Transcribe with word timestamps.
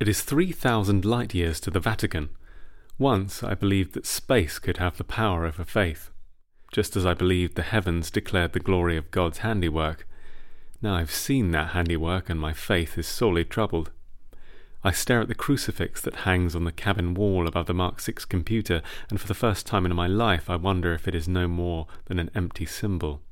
It 0.00 0.08
is 0.08 0.22
3,000 0.22 1.04
light 1.04 1.34
years 1.34 1.60
to 1.60 1.70
the 1.70 1.78
Vatican. 1.78 2.30
Once 2.98 3.44
I 3.44 3.54
believed 3.54 3.94
that 3.94 4.06
space 4.06 4.58
could 4.58 4.78
have 4.78 4.96
the 4.96 5.04
power 5.04 5.46
over 5.46 5.64
faith, 5.64 6.10
just 6.72 6.96
as 6.96 7.06
I 7.06 7.14
believed 7.14 7.54
the 7.54 7.62
heavens 7.62 8.10
declared 8.10 8.54
the 8.54 8.58
glory 8.60 8.96
of 8.96 9.12
God's 9.12 9.38
handiwork. 9.38 10.08
Now 10.82 10.96
I've 10.96 11.12
seen 11.12 11.52
that 11.52 11.70
handiwork, 11.70 12.28
and 12.28 12.40
my 12.40 12.52
faith 12.52 12.98
is 12.98 13.06
sorely 13.06 13.44
troubled. 13.44 13.92
I 14.82 14.90
stare 14.90 15.20
at 15.20 15.28
the 15.28 15.34
crucifix 15.34 16.00
that 16.00 16.26
hangs 16.26 16.56
on 16.56 16.64
the 16.64 16.72
cabin 16.72 17.14
wall 17.14 17.46
above 17.46 17.66
the 17.66 17.72
Mark 17.72 18.00
VI 18.00 18.14
computer, 18.28 18.82
and 19.10 19.20
for 19.20 19.28
the 19.28 19.32
first 19.32 19.64
time 19.64 19.86
in 19.86 19.94
my 19.94 20.08
life 20.08 20.50
I 20.50 20.56
wonder 20.56 20.92
if 20.92 21.06
it 21.06 21.14
is 21.14 21.28
no 21.28 21.46
more 21.46 21.86
than 22.06 22.18
an 22.18 22.32
empty 22.34 22.66
symbol. 22.66 23.22